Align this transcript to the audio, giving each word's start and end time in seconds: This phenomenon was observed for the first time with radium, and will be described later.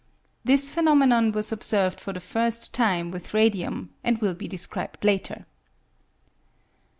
This 0.43 0.71
phenomenon 0.71 1.31
was 1.31 1.51
observed 1.51 1.99
for 1.99 2.11
the 2.11 2.19
first 2.19 2.73
time 2.73 3.11
with 3.11 3.35
radium, 3.35 3.91
and 4.03 4.17
will 4.19 4.33
be 4.33 4.47
described 4.47 5.05
later. 5.05 5.45